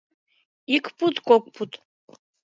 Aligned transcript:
Ик 0.75 0.85
пуд, 0.97 1.15
кок 1.27 1.43
пуд,— 1.55 1.71